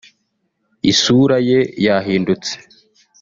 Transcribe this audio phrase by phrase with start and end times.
[0.91, 2.53] isura ye yahindutse